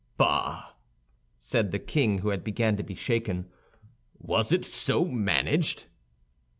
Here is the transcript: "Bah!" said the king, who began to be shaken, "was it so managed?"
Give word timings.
"Bah!" 0.17 0.71
said 1.39 1.69
the 1.69 1.77
king, 1.77 2.17
who 2.17 2.35
began 2.35 2.75
to 2.75 2.81
be 2.81 2.95
shaken, 2.95 3.51
"was 4.19 4.51
it 4.51 4.65
so 4.65 5.05
managed?" 5.05 5.85